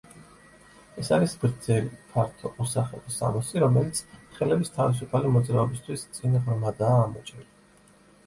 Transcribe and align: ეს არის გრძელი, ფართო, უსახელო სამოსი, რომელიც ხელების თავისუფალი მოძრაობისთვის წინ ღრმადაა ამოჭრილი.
ეს 1.01 1.09
არის 1.17 1.33
გრძელი, 1.41 1.89
ფართო, 2.13 2.51
უსახელო 2.63 3.11
სამოსი, 3.17 3.61
რომელიც 3.65 4.01
ხელების 4.39 4.73
თავისუფალი 4.77 5.33
მოძრაობისთვის 5.35 6.07
წინ 6.19 6.39
ღრმადაა 6.47 6.97
ამოჭრილი. 7.05 7.47